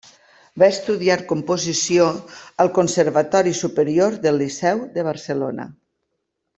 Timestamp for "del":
4.27-4.45